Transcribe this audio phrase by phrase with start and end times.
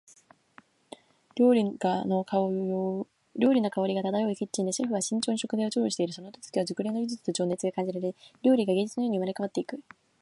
[1.35, 1.99] 料理の香
[2.55, 6.13] りが漂うキッチンで、シェフは慎重に食材を調理している。
[6.13, 9.79] その手つきには熟練の技術と情熱が感じられ、料理が芸術のように生まれ変わっていく。